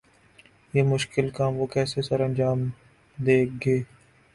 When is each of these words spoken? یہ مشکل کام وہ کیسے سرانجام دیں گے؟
یہ 0.73 0.83
مشکل 0.83 1.29
کام 1.29 1.57
وہ 1.57 1.65
کیسے 1.73 2.01
سرانجام 2.01 2.67
دیں 3.17 3.45
گے؟ 3.65 3.81